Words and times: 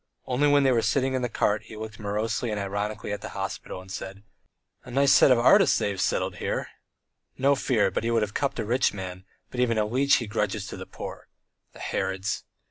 Only 0.25 0.47
when 0.47 0.63
they 0.63 0.71
were 0.71 0.81
sitting 0.81 1.13
in 1.13 1.21
the 1.21 1.29
cart 1.29 1.61
he 1.65 1.77
looked 1.77 1.99
morosely 1.99 2.49
and 2.49 2.59
ironically 2.59 3.11
at 3.11 3.21
the 3.21 3.29
hospital, 3.37 3.79
and 3.81 3.91
said: 3.91 4.23
"A 4.83 4.89
nice 4.89 5.11
set 5.11 5.29
of 5.29 5.37
artists 5.37 5.77
they 5.77 5.89
have 5.91 6.01
settled 6.01 6.37
here! 6.37 6.69
No 7.37 7.53
fear, 7.53 7.91
but 7.91 8.03
he 8.03 8.09
would 8.09 8.23
have 8.23 8.33
cupped 8.33 8.57
a 8.57 8.65
rich 8.65 8.95
man, 8.95 9.25
but 9.51 9.59
even 9.59 9.77
a 9.77 9.85
leech 9.85 10.15
he 10.15 10.25
grudges 10.25 10.65
to 10.69 10.75
the 10.75 10.87
poor. 10.87 11.27
The 11.73 11.79
Herods!" 11.81 12.45